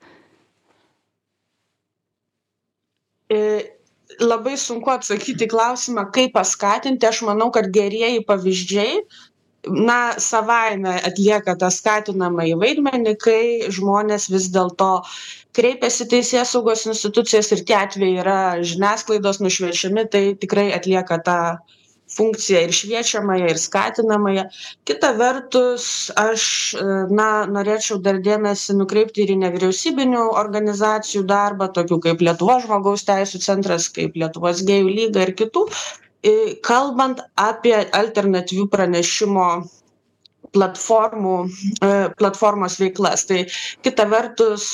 Labai 4.20 4.56
sunku 4.60 4.92
atsakyti 4.92 5.48
klausimą 5.48 6.08
kaip 6.12 6.34
paskatinti. 6.36 7.08
Aš 7.08 7.22
manau 7.28 7.50
kad 7.54 7.70
gerieji 7.72 8.24
pavyzdžiai 8.28 8.98
na 9.66 10.18
savaime 10.18 10.96
atlieka 11.06 11.54
tą 11.58 11.70
skatinamąjį 11.70 12.56
vaidmenį 12.58 13.14
kai 13.22 13.42
žmonės 13.70 14.26
vis 14.32 14.48
dėlto 14.50 14.90
kreipiasi 15.56 16.02
į 16.04 16.08
teisėsaugos 16.16 16.86
institucijas 16.90 17.52
ir 17.54 17.62
tie 17.68 17.76
atvejai 17.78 18.18
yra 18.24 18.38
žiniasklaidos 18.58 19.38
nušviečiami 19.44 20.08
tai 20.10 20.24
tikrai 20.42 20.72
atlieka 20.74 21.20
tą 21.22 21.38
funkciją 22.16 22.60
ir 22.66 22.74
šviečiamąją 22.76 23.48
ir 23.52 23.58
skatinamąją. 23.60 24.44
Kita 24.88 25.12
vertus 25.18 25.86
aš 26.20 26.44
na 27.10 27.28
norėčiau 27.56 27.98
dar 28.04 28.20
dėmesį 28.26 28.78
nukreipti 28.80 29.24
ir 29.24 29.34
į 29.34 29.40
nevyriausybinių 29.44 30.28
organizacijų 30.42 31.24
darbą 31.32 31.70
tokių 31.78 32.00
kaip 32.06 32.24
lietuvos 32.28 32.66
žmogaus 32.66 33.06
teisių 33.08 33.42
centras 33.46 33.88
kaip 33.96 34.16
lietuvos 34.22 34.64
gėjų 34.68 34.96
lyga 35.00 35.26
ir 35.26 35.36
kitų. 35.42 35.66
Kalbant 36.62 37.22
apie 37.40 37.74
alternatyvių 37.98 38.68
pranešimo 38.70 39.46
platformų 40.52 41.36
platformos 42.20 42.78
veiklas. 42.80 43.26
Tai 43.28 43.42
kita 43.84 44.06
vertus 44.10 44.66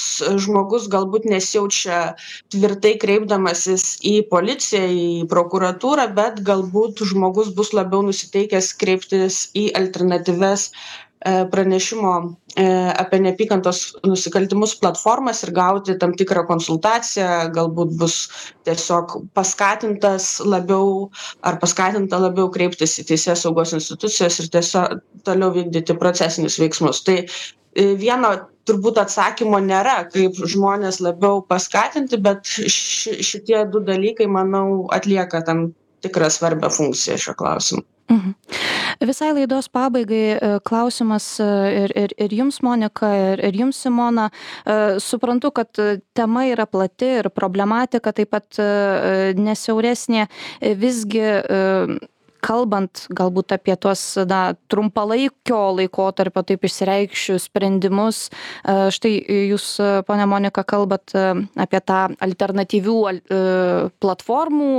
žmogus 0.45 0.89
galbūt 0.93 1.29
nesijaučia 1.31 2.01
tvirtai 2.53 2.97
kreipdamasis 3.03 3.99
į 4.07 4.15
policiją 4.33 4.85
į 4.89 5.09
prokuratūrą 5.31 6.09
bet 6.19 6.43
galbūt 6.47 7.05
žmogus 7.13 7.53
bus 7.57 7.75
labiau 7.77 8.03
nusiteikęs 8.07 8.73
kreiptis 8.81 9.45
į 9.59 9.69
alternatyvias 9.79 10.71
pranešimo 11.25 12.13
apie 12.99 13.19
neapykantos 13.23 13.81
nusikaltimus 14.07 14.75
platformas 14.79 15.43
ir 15.43 15.53
gauti 15.55 15.97
tam 15.99 16.15
tikrą 16.19 16.45
konsultaciją 16.47 17.51
galbūt 17.55 17.95
bus 17.99 18.17
tiesiog 18.67 19.17
paskatintas 19.35 20.39
labiau 20.45 21.11
ar 21.43 21.59
paskatinta 21.63 22.19
labiau 22.23 22.51
kreiptis 22.55 22.99
į 23.03 23.07
teisėsaugos 23.11 23.75
institucijas 23.79 24.39
ir 24.43 24.51
tiesiog 24.55 24.99
toliau 25.27 25.51
vykdyti 25.55 25.99
procesinius 25.99 26.59
veiksmus. 26.63 27.03
Tai 27.07 27.19
vieno 27.99 28.33
turbūt 28.69 29.03
atsakymo 29.03 29.61
nėra 29.65 30.01
kaip 30.13 30.39
žmones 30.39 31.03
labiau 31.05 31.43
paskatinti 31.43 32.19
bet 32.23 32.47
ši 32.47 33.19
šitie 33.23 33.67
du 33.73 33.83
dalykai 33.85 34.27
manau 34.27 34.89
atlieka 34.95 35.43
tam 35.47 35.71
tikrą 36.03 36.31
svarbią 36.31 36.71
funkciją 36.71 37.19
šiuo 37.19 37.39
klausimu 37.39 37.87
mhm. 38.11 38.35
Visai 39.01 39.31
laidos 39.37 39.69
pabaigai 39.71 40.61
klausimas 40.67 41.27
ir 41.41 41.93
ir 41.95 42.15
ir 42.19 42.35
jums 42.35 42.59
monika 42.67 43.11
ir 43.15 43.45
ir 43.47 43.55
jums 43.61 43.79
simona. 43.79 44.31
Suprantu 44.99 45.53
kad 45.55 45.71
tema 46.15 46.45
yra 46.51 46.67
plati 46.67 47.13
ir 47.21 47.29
problematika 47.31 48.13
taip 48.13 48.31
pat 48.35 48.59
ne 49.39 49.55
siauresnė. 49.55 50.27
Visgi 50.83 51.23
kalbant 52.45 53.07
galbūt 53.15 53.55
apie 53.57 53.77
tuos 53.81 54.03
na 54.29 54.55
trumpalaikio 54.71 55.61
laikotarpio 55.79 56.45
taip 56.47 56.67
išsireikšiu 56.69 57.39
sprendimus. 57.43 58.29
Štai 58.65 59.13
jūs 59.51 59.69
ponia 60.09 60.29
monika 60.31 60.65
kalbat 60.69 61.15
apie 61.59 61.81
tą 61.85 62.01
alternatyvių 62.25 62.97
platformų 64.03 64.73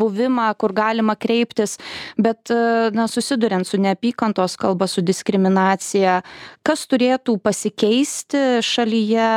buvimą 0.00 0.48
kur 0.60 0.74
galima 0.76 1.16
kreiptis 1.16 1.76
bet 2.18 2.52
na 2.96 3.06
susiduriant 3.10 3.66
su 3.68 3.80
neapykantos 3.80 4.56
kalba 4.60 4.88
su 4.90 5.04
diskriminacija 5.04 6.20
kas 6.66 6.86
turėtų 6.90 7.38
pasikeisti 7.42 8.62
šalyje 8.66 9.30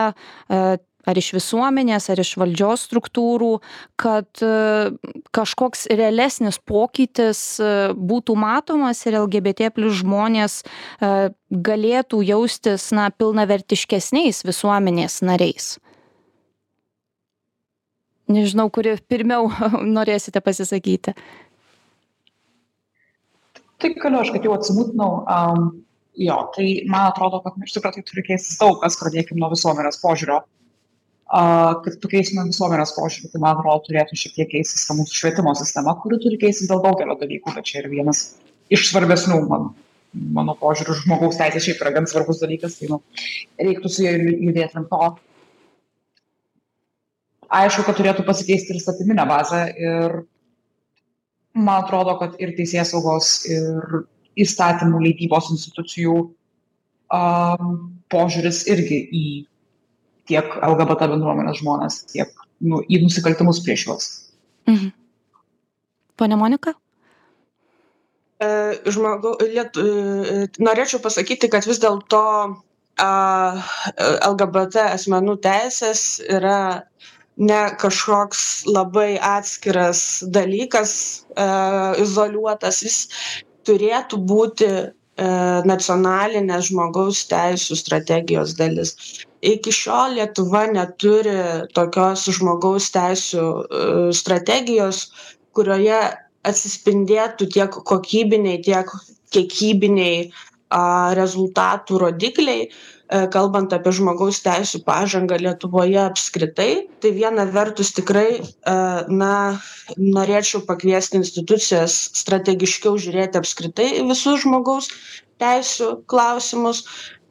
ar 1.07 1.19
iš 1.19 1.31
visuomenės, 1.35 2.09
ar 2.11 2.19
iš 2.21 2.33
valdžios 2.39 2.83
struktūrų, 2.89 3.51
kad 3.99 4.43
e, 4.43 4.51
kažkoks 5.35 5.87
realesnis 5.99 6.59
pokytis 6.59 7.41
e, 7.61 7.71
būtų 7.95 8.35
matomas 8.39 9.01
ir 9.07 9.19
LGBT 9.21 9.71
plus 9.75 9.99
žmonės 10.01 10.61
e, 10.61 11.29
galėtų 11.49 12.21
jaustis 12.27 12.89
na, 12.95 13.09
pilnavertiškesniais 13.15 14.43
visuomenės 14.47 15.21
nariais? 15.25 15.77
Nežinau, 18.29 18.67
kuri 18.69 18.97
pirmiau 19.09 19.49
norėsite 19.97 20.43
pasisakyti. 20.45 21.15
Tai 23.79 23.89
galiu, 23.95 24.19
aš 24.19 24.33
kad 24.35 24.43
jau 24.43 24.51
atsimūtinau. 24.57 25.11
Um, 25.23 25.69
jo, 26.19 26.35
tai 26.51 26.65
man 26.91 27.13
atrodo, 27.13 27.39
kad 27.45 27.55
iš 27.63 27.77
tikrųjų 27.77 27.95
tai 27.95 28.03
turi 28.09 28.23
keistis 28.27 28.59
daug 28.59 28.81
kas, 28.83 28.99
pradėkime 28.99 29.39
nuo 29.39 29.53
visuomenės 29.53 30.01
požiūrio. 30.03 30.41
Uh, 30.43 30.58
kad 31.29 31.97
pakeisime 32.01 32.47
visuomenės 32.47 32.95
požiūrį, 32.95 33.29
tai 33.33 33.41
man 33.43 33.59
atrodo 33.59 33.83
turėtų 33.85 34.17
šiek 34.17 34.33
tiek 34.37 34.49
keistis 34.55 34.87
ta 34.87 34.95
mūsų 34.97 35.13
švietimo 35.13 35.53
sistema, 35.57 35.93
kuri 36.01 36.17
turi 36.23 36.39
keistis 36.41 36.71
dėl 36.71 36.81
daugelio 36.81 37.15
dalykų, 37.19 37.53
bet 37.53 37.69
čia 37.69 37.83
yra 37.83 37.91
vienas 37.91 38.23
iš 38.73 38.87
svarbesnių 38.89 39.37
man, 39.49 39.67
mano 40.33 40.55
požiūrių 40.57 40.95
žmogaus 41.03 41.37
teisė 41.37 41.61
šiaip 41.67 41.83
yra 41.83 41.93
gan 41.99 42.09
svarbus 42.09 42.41
dalykas, 42.41 42.79
tai 42.79 42.89
nu, 42.89 43.01
reiktų 43.61 43.91
su 43.93 44.07
juo 44.07 44.15
judėti 44.47 44.79
ant 44.81 44.89
to. 44.89 45.11
Aišku, 47.59 47.85
kad 47.85 47.97
turėtų 47.97 48.25
pasikeisti 48.25 48.73
ir 48.73 48.81
statyminė 48.81 49.25
bazė 49.29 49.61
ir 49.77 50.17
man 51.57 51.83
atrodo, 51.83 52.17
kad 52.17 52.41
ir 52.41 52.55
teisės 52.57 52.93
saugos, 52.93 53.35
ir 53.49 54.03
įstatymų 54.39 55.01
leidybos 55.05 55.49
institucijų 55.53 56.17
um, 57.13 57.71
požiūris 58.13 58.65
irgi 58.69 58.99
į 59.13 59.25
tiek 60.29 60.53
LGBT 60.61 61.09
bendruomenės 61.11 61.59
žmonės, 61.63 62.03
tiek 62.13 62.31
nu, 62.61 62.83
į 62.87 63.01
nusikaltimus 63.03 63.61
prieš 63.65 63.87
juos. 63.87 64.09
Mhm. 64.69 64.93
Pone 66.19 66.37
Monika? 66.39 66.75
E, 68.39 68.49
žmogau, 68.91 69.35
liet, 69.43 69.77
e, 69.79 70.47
norėčiau 70.63 71.01
pasakyti, 71.03 71.49
kad 71.51 71.67
vis 71.67 71.79
dėlto 71.83 72.23
LGBT 72.99 74.89
asmenų 74.95 75.37
teisės 75.43 76.19
yra 76.27 76.83
ne 77.39 77.59
kažkoks 77.79 78.65
labai 78.67 79.17
atskiras 79.23 80.23
dalykas, 80.27 80.93
e, 81.35 81.47
izoliuotas, 82.03 82.81
jis 82.83 82.97
turėtų 83.67 84.19
būti 84.27 84.67
e, 84.67 84.89
nacionalinės 85.67 86.69
žmogaus 86.69 87.25
teisų 87.31 87.77
strategijos 87.79 88.55
dalis. 88.59 88.95
Iki 89.41 89.71
šiol 89.71 90.17
Lietuva 90.17 90.65
neturi 90.71 91.35
tokios 91.75 92.25
žmogaus 92.37 92.89
teisų 92.95 93.45
e, 93.45 93.85
strategijos, 94.15 95.09
kurioje 95.55 95.99
atsispindėtų 96.47 97.49
tiek 97.55 97.79
kokybiniai, 97.91 98.61
tiek 98.63 98.91
kiekybiniai 99.35 100.29
rezultatų 101.17 101.97
rodikliai, 102.05 102.69
E, 103.09 103.19
kalbant 103.33 103.73
apie 103.73 103.91
žmogaus 103.97 104.37
teisų 104.45 104.83
pažangą 104.85 105.39
Lietuvoje 105.41 105.97
apskritai, 106.03 106.71
tai 107.01 107.11
viena 107.15 107.47
vertus 107.49 107.89
tikrai, 107.97 108.37
e, 108.37 108.73
na, 109.09 109.33
norėčiau 109.97 110.61
pakviesti 110.67 111.17
institucijas 111.17 111.95
strategiškiau 112.21 112.99
žiūrėti 113.01 113.39
apskritai 113.41 113.87
visus 114.11 114.43
žmogaus 114.43 114.91
teisų 115.41 116.03
klausimus. 116.11 116.83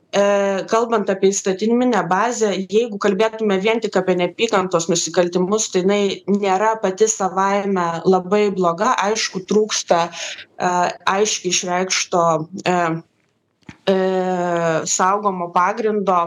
E, 0.09 0.25
kalbant 0.73 1.13
apie 1.13 1.31
įstatyminę 1.31 2.01
bazę, 2.11 2.51
jeigu 2.59 2.99
kalbėtume 2.99 3.61
vien 3.63 3.79
tik 3.85 4.01
apie 4.01 4.17
neapykantos 4.19 4.89
nusikaltimus, 4.91 5.69
tai 5.71 5.85
jinai 5.85 6.03
nėra 6.27 6.73
pati 6.83 7.07
savaime 7.13 7.87
labai 8.09 8.49
bloga, 8.57 8.97
aišku, 9.05 9.45
trūksta 9.47 10.09
aiškiai 10.59 11.55
išreikšto 11.55 12.25
saugomo 14.89 15.49
pagrindo 15.55 16.19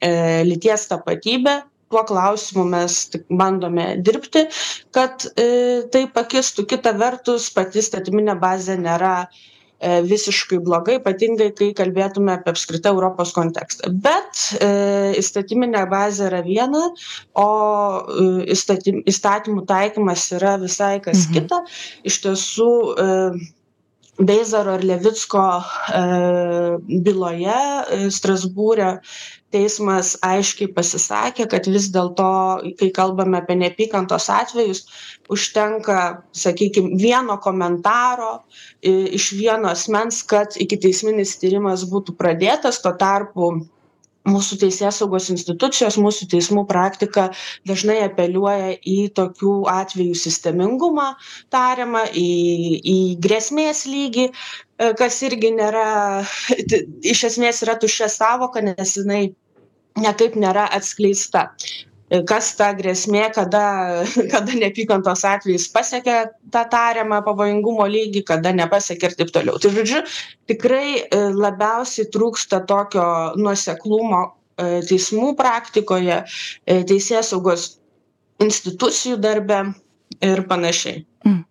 e, 0.00 0.42
lyties 0.48 0.88
tapatybė. 0.90 1.62
Tuo 1.92 2.02
klausimu 2.08 2.64
mes 2.66 2.94
bandome 3.30 3.92
dirbti, 4.02 4.48
kad 4.96 5.26
e, 5.38 5.84
tai 5.94 6.06
pakistų. 6.10 6.64
Kita 6.70 6.94
vertus, 6.98 7.50
pati 7.54 7.84
statyminė 7.84 8.34
bazė 8.40 8.74
nėra 8.80 9.12
e, 9.22 10.00
visiškai 10.08 10.58
blogai, 10.64 10.96
ypatingai 10.98 11.52
kai 11.54 11.70
kalbėtume 11.76 12.34
apie 12.34 12.50
apskritą 12.54 12.90
Europos 12.96 13.34
kontekstą. 13.36 13.92
Bet 14.06 14.46
e, 14.58 14.70
įstatyminė 15.20 15.84
bazė 15.92 16.30
yra 16.32 16.42
viena, 16.46 16.88
o 17.38 17.48
e, 18.00 18.30
įstatym, 18.56 19.04
įstatymų 19.10 19.66
taikymas 19.70 20.26
yra 20.40 20.56
visai 20.64 20.96
kas 21.04 21.28
mhm. 21.28 21.36
kita. 21.36 21.62
Iš 22.10 22.22
tiesų, 22.26 22.72
e, 22.96 23.54
beizaro 24.18 24.74
ir 24.78 24.84
levicko 24.86 25.42
e, 25.90 26.02
byloje 27.02 27.56
e, 27.90 27.98
strasbūre 28.14 28.98
teismas 29.54 30.14
aiškiai 30.26 30.70
pasisakė 30.74 31.46
kad 31.50 31.66
vis 31.70 31.88
dėlto 31.94 32.28
kai 32.78 32.88
kalbame 32.94 33.38
apie 33.40 33.56
neapykantos 33.58 34.26
atvejus 34.34 34.84
užtenka 35.30 35.98
sakykim 36.34 36.92
vieno 36.98 37.38
komentaro 37.42 38.40
iš 38.82 39.32
vieno 39.38 39.70
asmens 39.70 40.22
kad 40.26 40.58
ikiteisminis 40.58 41.36
tyrimas 41.42 41.86
būtų 41.90 42.16
pradėtas 42.18 42.82
tuo 42.82 42.94
tarpu 42.98 43.52
mūsų 44.28 44.58
teisėsaugos 44.62 45.28
institucijos 45.34 45.98
mūsų 46.00 46.28
teismų 46.32 46.64
praktika 46.68 47.28
dažnai 47.68 47.98
apeliuoja 48.06 48.74
į 48.80 48.98
tokių 49.18 49.54
atvejų 49.72 50.16
sistemingumą 50.16 51.10
tariamą 51.54 52.06
į 52.10 52.28
į 52.94 52.98
grėsmės 53.26 53.84
lygį 53.90 54.26
e, 54.30 54.92
kas 55.00 55.20
irgi 55.28 55.52
nėra 55.58 55.86
iš 57.14 57.24
esmės 57.30 57.62
yra 57.66 57.76
tuščia 57.84 58.08
sąvoka 58.16 58.64
nes 58.64 58.96
jinai 59.00 59.24
niekaip 60.00 60.38
nėra 60.40 60.68
atskleista 60.78 61.50
kas 62.28 62.50
ta 62.58 62.70
grėsmė 62.76 63.28
kada 63.34 63.64
kada 64.32 64.56
neapykantos 64.58 65.24
atvejis 65.28 65.68
pasiekia 65.72 66.26
tą 66.52 66.64
tariamą 66.70 67.22
pavojingumo 67.26 67.86
lygį 67.90 68.24
kada 68.28 68.52
nepasiekia 68.52 69.10
ir 69.10 69.16
taip 69.20 69.32
toliau. 69.34 69.58
Tai 69.58 69.72
žodžiu 69.74 70.02
tikrai 70.50 70.88
e, 71.00 71.22
labiausiai 71.32 72.10
trūksta 72.12 72.64
tokio 72.68 73.06
nuoseklumo 73.40 74.22
e, 74.26 74.82
teismų 74.90 75.32
praktikoje 75.38 76.20
e, 76.20 76.82
teisėsaugos 76.84 77.74
institucijų 78.44 79.18
darbe 79.22 79.64
ir 80.20 80.44
panašiai 80.50 81.04
mm. 81.24 81.42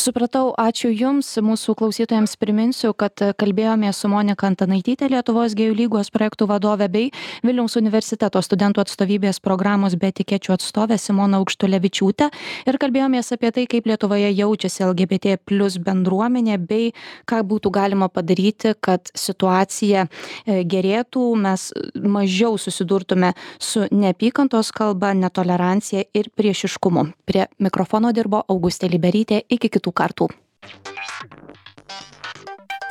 Supratau, 0.00 0.52
ačiū 0.58 0.90
Jums, 0.92 1.28
mūsų 1.40 1.74
klausytojams 1.78 2.34
priminsiu, 2.40 2.92
kad 2.98 3.16
kalbėjome 3.40 3.88
su 3.96 4.08
Monika 4.12 4.48
Antanaitytė, 4.50 5.08
Lietuvos 5.12 5.54
gėjų 5.56 5.76
lygos 5.78 6.10
projektų 6.12 6.48
vadovė 6.50 6.88
bei 6.92 7.10
Vilniaus 7.46 7.78
universiteto 7.80 8.42
studentų 8.44 8.82
atstovybės 8.84 9.40
programos 9.44 9.96
be 10.00 10.10
etikečių 10.12 10.56
atstovė 10.56 10.98
Simona 11.00 11.40
Aukštulevičiūtė 11.40 12.28
ir 12.68 12.78
kalbėjomės 12.82 13.32
apie 13.36 13.52
tai, 13.54 13.66
kaip 13.70 13.88
Lietuvoje 13.88 14.32
jaučiasi 14.34 14.84
LGBT 14.88 15.38
plus 15.46 15.78
bendruomenė 15.80 16.58
bei 16.60 16.92
ką 17.30 17.40
būtų 17.46 17.72
galima 17.74 18.10
padaryti, 18.12 18.74
kad 18.84 19.08
situacija 19.16 20.04
e, 20.04 20.60
gerėtų, 20.68 21.24
mes 21.40 21.70
mažiau 21.94 22.58
susidurtume 22.60 23.32
su 23.62 23.86
neapykantos 23.94 24.74
kalba, 24.74 25.14
netolerancija 25.16 26.04
ir 26.12 26.30
priešiškumu. 26.36 27.08
Prie 27.24 27.46
mikrofono 27.62 28.12
dirbo 28.12 28.44
Augustė 28.52 28.90
Liberytė 29.14 29.44
iki 29.46 29.68
kitų 29.70 29.90
kartų. 29.94 30.26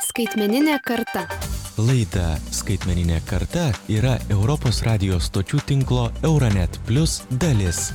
Skaitmeninė 0.06 0.78
karta. 0.80 1.26
Laida 1.76 2.38
Skaitmeninė 2.48 3.18
karta 3.28 3.66
yra 3.92 4.14
Europos 4.32 4.80
radijos 4.88 5.28
stočių 5.28 5.60
tinklo 5.68 6.08
Euronet 6.24 6.80
Plus 6.88 7.20
dalis. 7.28 7.90